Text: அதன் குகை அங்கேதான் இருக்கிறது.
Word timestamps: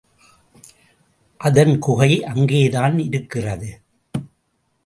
அதன் 1.37 1.79
குகை 1.79 2.23
அங்கேதான் 2.23 2.99
இருக்கிறது. 2.99 3.81